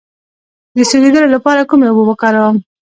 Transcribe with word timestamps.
د 0.77 0.79
سوځیدو 0.89 1.21
لپاره 1.35 1.67
کومې 1.69 1.85
اوبه 1.89 2.03
وکاروم؟ 2.07 2.57